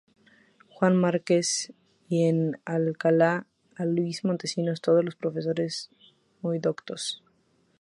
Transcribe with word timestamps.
Juan 0.67 0.97
Márquez 0.99 1.73
y 2.09 2.23
en 2.23 2.57
Alcalá 2.65 3.45
a 3.75 3.85
Luis 3.85 4.25
Montesinos, 4.25 4.81
todos 4.81 5.15
profesores 5.15 5.91
muy 6.41 6.57
doctos. 6.57 7.21